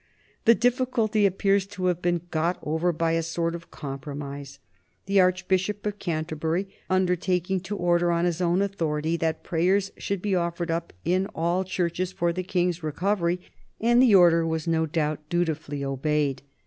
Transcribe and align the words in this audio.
The 0.45 0.55
difficulty 0.55 1.27
appears 1.27 1.67
to 1.67 1.85
have 1.85 2.01
been 2.01 2.21
got 2.31 2.57
over 2.63 2.91
by 2.91 3.11
a 3.11 3.21
sort 3.21 3.53
of 3.53 3.69
compromise, 3.69 4.57
the 5.05 5.19
Archbishop 5.21 5.85
of 5.85 5.99
Canterbury 5.99 6.69
undertaking 6.89 7.59
to 7.59 7.77
order, 7.77 8.11
on 8.11 8.25
his 8.25 8.41
own 8.41 8.63
authority, 8.63 9.15
that 9.17 9.43
prayers 9.43 9.91
should 9.97 10.23
be 10.23 10.33
offered 10.33 10.71
up 10.71 10.91
in 11.05 11.27
all 11.35 11.63
churches 11.63 12.11
for 12.11 12.33
the 12.33 12.41
King's 12.41 12.81
recovery, 12.81 13.41
and 13.79 14.01
the 14.01 14.15
order 14.15 14.43
was 14.43 14.65
no 14.67 14.87
doubt 14.87 15.19
dutifully 15.29 15.85
obeyed. 15.85 16.41